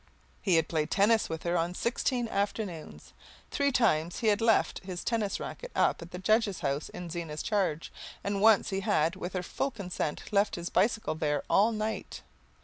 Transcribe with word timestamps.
He 0.41 0.55
had 0.55 0.67
played 0.67 0.89
tennis 0.89 1.29
with 1.29 1.43
her 1.43 1.55
on 1.55 1.75
sixteen 1.75 2.27
afternoons. 2.27 3.13
Three 3.51 3.71
times 3.71 4.17
he 4.21 4.29
had 4.29 4.41
left 4.41 4.79
his 4.79 5.03
tennis 5.03 5.39
racket 5.39 5.71
up 5.75 6.01
at 6.01 6.09
the 6.09 6.17
judge's 6.17 6.61
house 6.61 6.89
in 6.89 7.11
Zena's 7.11 7.43
charge, 7.43 7.91
and 8.23 8.41
once 8.41 8.71
he 8.71 8.79
had, 8.79 9.15
with 9.15 9.33
her 9.33 9.43
full 9.43 9.69
consent, 9.69 10.33
left 10.33 10.55
his 10.55 10.71
bicycle 10.71 11.13
there 11.13 11.43
all 11.51 11.71
night. 11.71 12.23